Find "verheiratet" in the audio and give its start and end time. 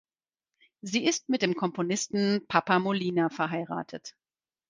3.29-4.15